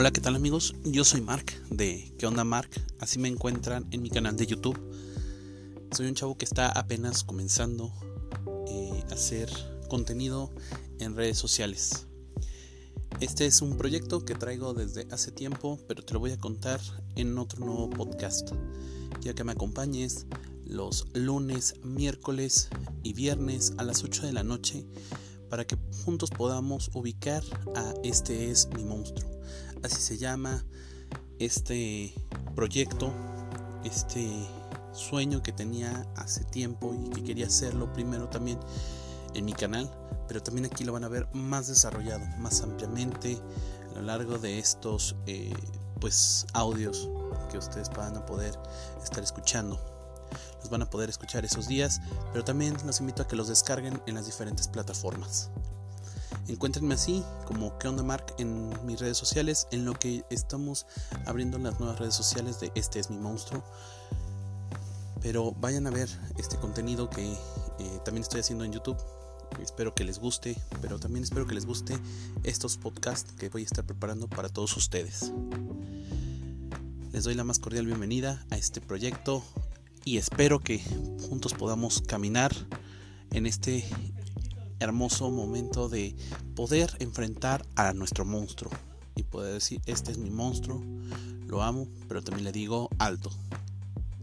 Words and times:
Hola, 0.00 0.12
¿qué 0.12 0.20
tal 0.20 0.36
amigos? 0.36 0.76
Yo 0.84 1.02
soy 1.02 1.20
Mark 1.20 1.46
de 1.70 2.14
¿Qué 2.20 2.26
onda 2.28 2.44
Mark? 2.44 2.70
Así 3.00 3.18
me 3.18 3.26
encuentran 3.26 3.84
en 3.90 4.00
mi 4.00 4.10
canal 4.10 4.36
de 4.36 4.46
YouTube. 4.46 4.78
Soy 5.90 6.06
un 6.06 6.14
chavo 6.14 6.38
que 6.38 6.44
está 6.44 6.68
apenas 6.68 7.24
comenzando 7.24 7.92
eh, 8.68 9.02
a 9.10 9.14
hacer 9.14 9.50
contenido 9.88 10.52
en 11.00 11.16
redes 11.16 11.36
sociales. 11.36 12.06
Este 13.18 13.46
es 13.46 13.60
un 13.60 13.76
proyecto 13.76 14.24
que 14.24 14.36
traigo 14.36 14.72
desde 14.72 15.08
hace 15.10 15.32
tiempo, 15.32 15.80
pero 15.88 16.04
te 16.04 16.14
lo 16.14 16.20
voy 16.20 16.30
a 16.30 16.38
contar 16.38 16.80
en 17.16 17.36
otro 17.36 17.66
nuevo 17.66 17.90
podcast. 17.90 18.52
Ya 19.22 19.34
que 19.34 19.42
me 19.42 19.50
acompañes 19.50 20.26
los 20.64 21.08
lunes, 21.12 21.74
miércoles 21.82 22.68
y 23.02 23.14
viernes 23.14 23.72
a 23.78 23.82
las 23.82 24.04
8 24.04 24.26
de 24.26 24.32
la 24.32 24.44
noche 24.44 24.86
para 25.50 25.66
que 25.66 25.76
juntos 26.04 26.30
podamos 26.30 26.88
ubicar 26.94 27.42
a 27.74 27.94
Este 28.04 28.52
es 28.52 28.68
mi 28.76 28.84
monstruo. 28.84 29.37
Así 29.82 30.00
se 30.00 30.18
llama 30.18 30.64
este 31.38 32.14
proyecto, 32.54 33.12
este 33.84 34.28
sueño 34.92 35.42
que 35.42 35.52
tenía 35.52 36.06
hace 36.16 36.44
tiempo 36.44 36.94
y 36.94 37.10
que 37.10 37.22
quería 37.22 37.46
hacerlo 37.46 37.92
primero 37.92 38.28
también 38.28 38.58
en 39.34 39.44
mi 39.44 39.52
canal, 39.52 39.90
pero 40.26 40.42
también 40.42 40.66
aquí 40.66 40.84
lo 40.84 40.92
van 40.92 41.04
a 41.04 41.08
ver 41.08 41.28
más 41.32 41.68
desarrollado, 41.68 42.24
más 42.38 42.62
ampliamente 42.62 43.40
a 43.90 43.94
lo 43.94 44.02
largo 44.02 44.38
de 44.38 44.58
estos 44.58 45.16
eh, 45.26 45.52
pues 46.00 46.46
audios 46.52 47.08
que 47.50 47.58
ustedes 47.58 47.88
van 47.90 48.16
a 48.16 48.26
poder 48.26 48.58
estar 49.02 49.22
escuchando. 49.22 49.80
Los 50.60 50.70
van 50.70 50.82
a 50.82 50.90
poder 50.90 51.08
escuchar 51.08 51.44
esos 51.44 51.68
días, 51.68 52.00
pero 52.32 52.44
también 52.44 52.76
los 52.84 53.00
invito 53.00 53.22
a 53.22 53.28
que 53.28 53.36
los 53.36 53.48
descarguen 53.48 54.02
en 54.06 54.14
las 54.16 54.26
diferentes 54.26 54.68
plataformas. 54.68 55.50
Encuéntrenme 56.48 56.94
así 56.94 57.22
como 57.46 57.78
que 57.78 57.88
onda 57.88 58.02
Mark 58.02 58.34
en 58.38 58.70
mis 58.86 58.98
redes 58.98 59.18
sociales, 59.18 59.68
en 59.70 59.84
lo 59.84 59.92
que 59.92 60.24
estamos 60.30 60.86
abriendo 61.26 61.58
las 61.58 61.78
nuevas 61.78 61.98
redes 61.98 62.14
sociales 62.14 62.58
de 62.58 62.72
Este 62.74 62.98
es 62.98 63.10
mi 63.10 63.18
monstruo. 63.18 63.62
Pero 65.20 65.52
vayan 65.52 65.86
a 65.86 65.90
ver 65.90 66.08
este 66.38 66.56
contenido 66.56 67.10
que 67.10 67.32
eh, 67.32 68.00
también 68.04 68.22
estoy 68.22 68.40
haciendo 68.40 68.64
en 68.64 68.72
YouTube. 68.72 68.96
Espero 69.60 69.94
que 69.94 70.04
les 70.04 70.18
guste, 70.18 70.56
pero 70.80 70.98
también 70.98 71.22
espero 71.22 71.46
que 71.46 71.54
les 71.54 71.66
guste 71.66 71.98
estos 72.44 72.78
podcasts 72.78 73.32
que 73.32 73.50
voy 73.50 73.62
a 73.62 73.64
estar 73.66 73.84
preparando 73.84 74.26
para 74.26 74.48
todos 74.48 74.74
ustedes. 74.76 75.32
Les 77.12 77.24
doy 77.24 77.34
la 77.34 77.44
más 77.44 77.58
cordial 77.58 77.84
bienvenida 77.84 78.42
a 78.50 78.56
este 78.56 78.80
proyecto 78.80 79.42
y 80.04 80.16
espero 80.16 80.60
que 80.60 80.78
juntos 81.28 81.52
podamos 81.52 82.00
caminar 82.00 82.52
en 83.32 83.46
este 83.46 83.84
hermoso 84.80 85.30
momento 85.30 85.88
de 85.88 86.14
poder 86.54 86.96
enfrentar 87.00 87.66
a 87.76 87.92
nuestro 87.92 88.24
monstruo 88.24 88.70
y 89.16 89.22
poder 89.24 89.54
decir, 89.54 89.80
este 89.86 90.12
es 90.12 90.18
mi 90.18 90.30
monstruo, 90.30 90.82
lo 91.46 91.62
amo, 91.62 91.88
pero 92.06 92.22
también 92.22 92.44
le 92.44 92.52
digo 92.52 92.88
alto. 92.98 93.30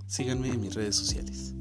Síganme 0.07 0.49
en 0.49 0.61
mis 0.61 0.73
redes 0.73 0.95
sociales. 0.95 1.53